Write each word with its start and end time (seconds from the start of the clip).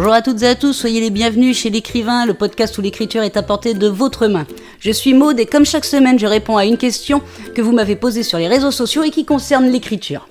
Bonjour 0.00 0.12
à 0.12 0.22
toutes 0.22 0.44
et 0.44 0.46
à 0.46 0.54
tous, 0.54 0.74
soyez 0.74 1.00
les 1.00 1.10
bienvenus 1.10 1.58
chez 1.58 1.70
l'écrivain, 1.70 2.24
le 2.24 2.32
podcast 2.32 2.78
où 2.78 2.80
l'écriture 2.80 3.24
est 3.24 3.36
à 3.36 3.42
portée 3.42 3.74
de 3.74 3.88
votre 3.88 4.28
main. 4.28 4.46
Je 4.78 4.92
suis 4.92 5.12
Maude 5.12 5.40
et 5.40 5.44
comme 5.44 5.66
chaque 5.66 5.84
semaine, 5.84 6.20
je 6.20 6.26
réponds 6.28 6.56
à 6.56 6.66
une 6.66 6.76
question 6.76 7.20
que 7.56 7.62
vous 7.62 7.72
m'avez 7.72 7.96
posée 7.96 8.22
sur 8.22 8.38
les 8.38 8.46
réseaux 8.46 8.70
sociaux 8.70 9.02
et 9.02 9.10
qui 9.10 9.24
concerne 9.24 9.66
l'écriture. 9.66 10.28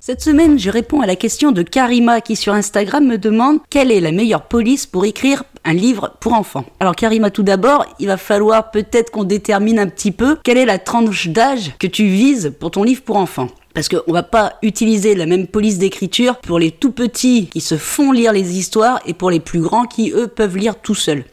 Cette 0.00 0.22
semaine, 0.22 0.58
je 0.58 0.70
réponds 0.70 1.02
à 1.02 1.06
la 1.06 1.14
question 1.14 1.52
de 1.52 1.60
Karima 1.60 2.22
qui 2.22 2.36
sur 2.36 2.54
Instagram 2.54 3.06
me 3.06 3.18
demande 3.18 3.58
quelle 3.68 3.92
est 3.92 4.00
la 4.00 4.12
meilleure 4.12 4.48
police 4.48 4.86
pour 4.86 5.04
écrire 5.04 5.44
un 5.64 5.74
livre 5.74 6.16
pour 6.20 6.32
enfants? 6.32 6.64
Alors 6.80 6.96
Karima, 6.96 7.30
tout 7.30 7.42
d'abord, 7.42 7.84
il 7.98 8.06
va 8.06 8.16
falloir 8.16 8.70
peut-être 8.70 9.10
qu'on 9.10 9.24
détermine 9.24 9.78
un 9.78 9.88
petit 9.88 10.10
peu 10.10 10.38
quelle 10.42 10.56
est 10.56 10.64
la 10.64 10.78
tranche 10.78 11.28
d'âge 11.28 11.74
que 11.78 11.86
tu 11.86 12.06
vises 12.06 12.54
pour 12.58 12.70
ton 12.70 12.82
livre 12.82 13.02
pour 13.02 13.18
enfants. 13.18 13.48
Parce 13.74 13.88
qu'on 13.88 14.12
va 14.12 14.22
pas 14.22 14.54
utiliser 14.62 15.14
la 15.14 15.26
même 15.26 15.46
police 15.46 15.78
d'écriture 15.78 16.36
pour 16.36 16.58
les 16.58 16.70
tout 16.70 16.92
petits 16.92 17.48
qui 17.48 17.60
se 17.60 17.76
font 17.76 18.12
lire 18.12 18.32
les 18.32 18.58
histoires 18.58 19.00
et 19.06 19.14
pour 19.14 19.30
les 19.30 19.40
plus 19.40 19.60
grands 19.60 19.86
qui, 19.86 20.10
eux, 20.10 20.28
peuvent 20.28 20.56
lire 20.56 20.76
tout 20.76 20.94
seuls. 20.94 21.24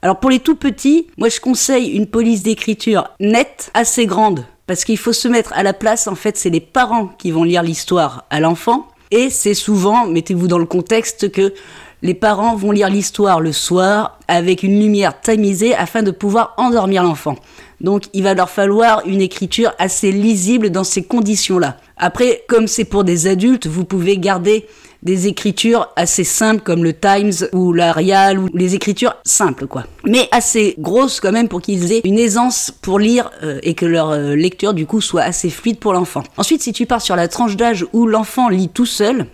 Alors 0.00 0.18
pour 0.18 0.30
les 0.30 0.40
tout 0.40 0.56
petits, 0.56 1.06
moi 1.16 1.28
je 1.28 1.40
conseille 1.40 1.88
une 1.90 2.06
police 2.06 2.42
d'écriture 2.42 3.08
nette, 3.20 3.70
assez 3.74 4.06
grande, 4.06 4.44
parce 4.66 4.84
qu'il 4.84 4.98
faut 4.98 5.12
se 5.12 5.28
mettre 5.28 5.52
à 5.54 5.62
la 5.62 5.72
place, 5.72 6.06
en 6.06 6.14
fait, 6.14 6.36
c'est 6.36 6.50
les 6.50 6.60
parents 6.60 7.08
qui 7.18 7.30
vont 7.30 7.44
lire 7.44 7.62
l'histoire 7.62 8.24
à 8.30 8.40
l'enfant. 8.40 8.88
Et 9.10 9.28
c'est 9.28 9.54
souvent, 9.54 10.06
mettez-vous 10.06 10.48
dans 10.48 10.58
le 10.58 10.64
contexte, 10.64 11.30
que 11.30 11.52
les 12.00 12.14
parents 12.14 12.56
vont 12.56 12.72
lire 12.72 12.88
l'histoire 12.88 13.40
le 13.40 13.52
soir 13.52 14.18
avec 14.26 14.62
une 14.62 14.80
lumière 14.80 15.20
tamisée 15.20 15.74
afin 15.74 16.02
de 16.02 16.10
pouvoir 16.10 16.54
endormir 16.56 17.02
l'enfant. 17.02 17.36
Donc 17.82 18.04
il 18.12 18.22
va 18.22 18.34
leur 18.34 18.48
falloir 18.48 19.02
une 19.06 19.20
écriture 19.20 19.72
assez 19.78 20.12
lisible 20.12 20.70
dans 20.70 20.84
ces 20.84 21.02
conditions-là. 21.02 21.76
Après, 21.96 22.42
comme 22.48 22.68
c'est 22.68 22.84
pour 22.84 23.04
des 23.04 23.26
adultes, 23.26 23.66
vous 23.66 23.84
pouvez 23.84 24.18
garder 24.18 24.66
des 25.02 25.26
écritures 25.26 25.88
assez 25.96 26.22
simples 26.22 26.62
comme 26.62 26.84
le 26.84 26.92
Times 26.92 27.48
ou 27.52 27.72
l'Arial 27.72 28.38
ou 28.38 28.48
les 28.54 28.76
écritures 28.76 29.14
simples 29.24 29.66
quoi. 29.66 29.84
Mais 30.04 30.28
assez 30.30 30.76
grosses 30.78 31.18
quand 31.18 31.32
même 31.32 31.48
pour 31.48 31.60
qu'ils 31.60 31.92
aient 31.92 32.02
une 32.04 32.18
aisance 32.18 32.72
pour 32.82 33.00
lire 33.00 33.30
euh, 33.42 33.58
et 33.64 33.74
que 33.74 33.84
leur 33.84 34.10
euh, 34.10 34.36
lecture 34.36 34.74
du 34.74 34.86
coup 34.86 35.00
soit 35.00 35.22
assez 35.22 35.50
fluide 35.50 35.80
pour 35.80 35.92
l'enfant. 35.92 36.22
Ensuite, 36.36 36.62
si 36.62 36.72
tu 36.72 36.86
pars 36.86 37.02
sur 37.02 37.16
la 37.16 37.26
tranche 37.26 37.56
d'âge 37.56 37.84
où 37.92 38.06
l'enfant 38.06 38.48
lit 38.48 38.68
tout 38.68 38.86
seul, 38.86 39.26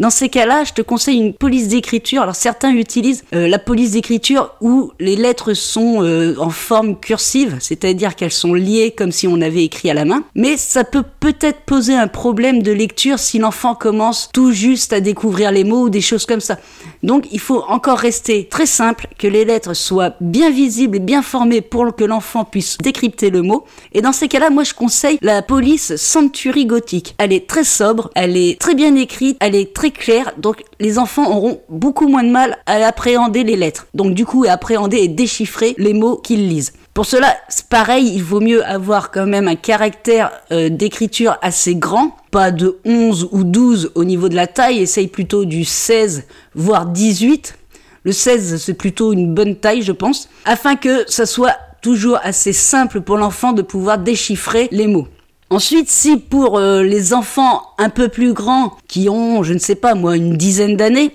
dans 0.00 0.08
ces 0.08 0.30
cas-là, 0.30 0.64
je 0.64 0.72
te 0.72 0.80
conseille 0.80 1.18
une 1.18 1.34
police 1.34 1.68
d'écriture. 1.68 2.22
Alors 2.22 2.34
certains 2.34 2.72
utilisent 2.72 3.22
euh, 3.34 3.46
la 3.46 3.58
police 3.58 3.90
d'écriture 3.90 4.54
où 4.62 4.92
les 4.98 5.14
lettres 5.14 5.52
sont 5.52 6.02
euh, 6.02 6.34
en 6.38 6.48
forme 6.48 6.98
cursive, 6.98 7.58
c'est-à-dire 7.60 8.16
qu'elles 8.16 8.32
sont 8.32 8.54
liées 8.54 8.94
comme 8.96 9.12
si 9.12 9.28
on 9.28 9.42
avait 9.42 9.62
écrit 9.62 9.90
à 9.90 9.94
la 9.94 10.06
main. 10.06 10.24
Mais 10.34 10.56
ça 10.56 10.84
peut 10.84 11.04
peut-être 11.20 11.60
poser 11.66 11.94
un 11.94 12.08
problème 12.08 12.62
de 12.62 12.72
lecture 12.72 13.18
si 13.18 13.38
l'enfant 13.38 13.74
commence 13.74 14.30
tout 14.32 14.52
juste 14.52 14.94
à 14.94 15.00
découvrir 15.00 15.52
les 15.52 15.64
mots 15.64 15.82
ou 15.82 15.90
des 15.90 16.00
choses 16.00 16.24
comme 16.24 16.40
ça. 16.40 16.58
Donc 17.02 17.26
il 17.30 17.38
faut 17.38 17.62
encore 17.68 17.98
rester 17.98 18.48
très 18.50 18.66
simple, 18.66 19.06
que 19.18 19.26
les 19.26 19.44
lettres 19.44 19.74
soient 19.74 20.14
bien 20.22 20.50
visibles 20.50 20.96
et 20.96 21.00
bien 21.00 21.20
formées 21.20 21.60
pour 21.60 21.94
que 21.94 22.04
l'enfant 22.04 22.46
puisse 22.46 22.78
décrypter 22.78 23.28
le 23.28 23.42
mot. 23.42 23.66
Et 23.92 24.00
dans 24.00 24.12
ces 24.12 24.28
cas-là, 24.28 24.48
moi 24.48 24.64
je 24.64 24.72
conseille 24.72 25.18
la 25.20 25.42
police 25.42 25.96
Century 25.96 26.64
Gothique. 26.64 27.14
Elle 27.18 27.34
est 27.34 27.46
très 27.46 27.64
sobre, 27.64 28.10
elle 28.14 28.38
est 28.38 28.58
très 28.58 28.74
bien 28.74 28.96
écrite, 28.96 29.36
elle 29.40 29.54
est 29.54 29.74
très 29.74 29.89
clair, 29.90 30.32
donc 30.38 30.62
les 30.78 30.98
enfants 30.98 31.30
auront 31.30 31.60
beaucoup 31.68 32.08
moins 32.08 32.22
de 32.22 32.30
mal 32.30 32.58
à 32.66 32.86
appréhender 32.86 33.44
les 33.44 33.56
lettres. 33.56 33.86
Donc 33.94 34.14
du 34.14 34.24
coup, 34.24 34.44
appréhender 34.48 34.98
et 34.98 35.08
déchiffrer 35.08 35.74
les 35.78 35.94
mots 35.94 36.16
qu'ils 36.16 36.48
lisent. 36.48 36.72
Pour 36.94 37.06
cela, 37.06 37.36
c'est 37.48 37.68
pareil, 37.68 38.10
il 38.14 38.22
vaut 38.22 38.40
mieux 38.40 38.64
avoir 38.64 39.10
quand 39.10 39.26
même 39.26 39.46
un 39.46 39.54
caractère 39.54 40.32
euh, 40.50 40.68
d'écriture 40.68 41.38
assez 41.40 41.76
grand, 41.76 42.16
pas 42.30 42.50
de 42.50 42.78
11 42.84 43.28
ou 43.32 43.44
12 43.44 43.92
au 43.94 44.04
niveau 44.04 44.28
de 44.28 44.34
la 44.34 44.46
taille, 44.46 44.80
essaye 44.80 45.06
plutôt 45.06 45.44
du 45.44 45.64
16 45.64 46.24
voire 46.54 46.86
18. 46.86 47.56
Le 48.02 48.12
16, 48.12 48.62
c'est 48.62 48.74
plutôt 48.74 49.12
une 49.12 49.34
bonne 49.34 49.56
taille, 49.56 49.82
je 49.82 49.92
pense, 49.92 50.28
afin 50.44 50.74
que 50.74 51.04
ça 51.08 51.26
soit 51.26 51.56
toujours 51.82 52.18
assez 52.22 52.52
simple 52.52 53.00
pour 53.00 53.16
l'enfant 53.16 53.52
de 53.52 53.62
pouvoir 53.62 53.98
déchiffrer 53.98 54.68
les 54.72 54.86
mots. 54.86 55.06
Ensuite, 55.50 55.90
si 55.90 56.16
pour 56.16 56.58
euh, 56.58 56.82
les 56.84 57.12
enfants 57.12 57.62
un 57.76 57.88
peu 57.88 58.08
plus 58.08 58.32
grands, 58.32 58.76
qui 58.86 59.08
ont, 59.08 59.42
je 59.42 59.52
ne 59.52 59.58
sais 59.58 59.74
pas 59.74 59.94
moi, 59.94 60.16
une 60.16 60.36
dizaine 60.36 60.76
d'années, 60.76 61.12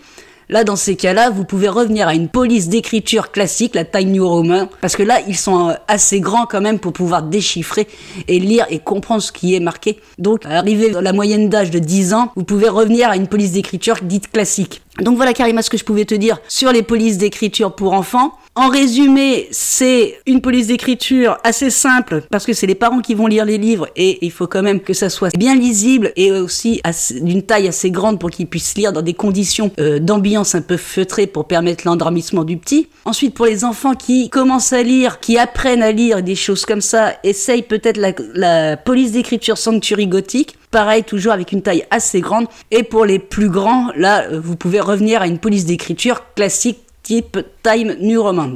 Là, 0.47 0.63
dans 0.63 0.75
ces 0.75 0.95
cas-là, 0.95 1.31
vous 1.31 1.43
pouvez 1.43 1.69
revenir 1.69 2.07
à 2.07 2.13
une 2.13 2.29
police 2.29 2.69
d'écriture 2.69 3.31
classique, 3.31 3.73
la 3.73 3.83
taille 3.83 4.05
New 4.05 4.27
Roman, 4.27 4.69
parce 4.79 4.95
que 4.95 5.01
là, 5.01 5.19
ils 5.27 5.35
sont 5.37 5.69
euh, 5.69 5.73
assez 5.87 6.19
grands 6.19 6.45
quand 6.45 6.61
même 6.61 6.77
pour 6.77 6.93
pouvoir 6.93 7.23
déchiffrer 7.23 7.87
et 8.27 8.39
lire 8.39 8.67
et 8.69 8.77
comprendre 8.77 9.23
ce 9.23 9.31
qui 9.31 9.55
est 9.55 9.59
marqué. 9.59 9.99
Donc, 10.19 10.45
arrivé 10.45 10.95
à 10.95 11.01
la 11.01 11.13
moyenne 11.13 11.49
d'âge 11.49 11.71
de 11.71 11.79
10 11.79 12.13
ans, 12.13 12.31
vous 12.35 12.43
pouvez 12.43 12.69
revenir 12.69 13.09
à 13.09 13.15
une 13.15 13.27
police 13.27 13.53
d'écriture 13.53 13.97
dite 14.03 14.31
classique. 14.31 14.83
Donc 15.01 15.17
voilà 15.17 15.33
Karima 15.33 15.61
ce 15.61 15.69
que 15.69 15.77
je 15.77 15.83
pouvais 15.83 16.05
te 16.05 16.15
dire 16.15 16.39
sur 16.47 16.71
les 16.71 16.83
polices 16.83 17.17
d'écriture 17.17 17.75
pour 17.75 17.93
enfants. 17.93 18.33
En 18.57 18.69
résumé, 18.69 19.49
c'est 19.51 20.17
une 20.25 20.39
police 20.39 20.67
d'écriture 20.67 21.37
assez 21.43 21.69
simple 21.69 22.23
parce 22.31 22.45
que 22.45 22.53
c'est 22.53 22.67
les 22.67 22.75
parents 22.75 23.01
qui 23.01 23.13
vont 23.13 23.27
lire 23.27 23.43
les 23.43 23.57
livres 23.57 23.89
et 23.97 24.25
il 24.25 24.31
faut 24.31 24.47
quand 24.47 24.63
même 24.63 24.79
que 24.79 24.93
ça 24.93 25.09
soit 25.09 25.35
bien 25.35 25.55
lisible 25.55 26.13
et 26.15 26.31
aussi 26.31 26.81
d'une 27.19 27.43
taille 27.43 27.67
assez 27.67 27.91
grande 27.91 28.17
pour 28.17 28.29
qu'ils 28.29 28.47
puissent 28.47 28.75
lire 28.75 28.93
dans 28.93 29.01
des 29.01 29.13
conditions 29.13 29.71
euh, 29.79 29.99
d'ambiance 29.99 30.55
un 30.55 30.61
peu 30.61 30.77
feutrées 30.77 31.27
pour 31.27 31.45
permettre 31.45 31.85
l'endormissement 31.85 32.45
du 32.45 32.55
petit. 32.55 32.87
Ensuite, 33.03 33.33
pour 33.33 33.45
les 33.45 33.65
enfants 33.65 33.95
qui 33.95 34.29
commencent 34.29 34.71
à 34.71 34.83
lire, 34.83 35.19
qui 35.19 35.37
apprennent 35.37 35.83
à 35.83 35.91
lire 35.91 36.23
des 36.23 36.35
choses 36.35 36.65
comme 36.65 36.79
ça, 36.79 37.15
essaye 37.25 37.63
peut-être 37.63 37.97
la, 37.97 38.13
la 38.33 38.77
police 38.77 39.11
d'écriture 39.11 39.57
Sanctuary 39.57 40.07
Gothique 40.07 40.55
pareil, 40.75 41.05
toujours 41.05 41.31
avec 41.31 41.53
une 41.53 41.61
taille 41.61 41.85
assez 41.89 42.19
grande. 42.19 42.47
Et 42.69 42.83
pour 42.83 43.05
les 43.05 43.17
plus 43.17 43.47
grands, 43.47 43.93
là, 43.95 44.23
euh, 44.23 44.41
vous 44.43 44.57
pouvez 44.57 44.81
revenir 44.81 45.21
à 45.21 45.27
une 45.27 45.39
police 45.39 45.65
d'écriture 45.65 46.33
classique 46.35 46.79
type 47.01 47.39
Time 47.63 47.95
New 48.01 48.21
Roman. 48.21 48.55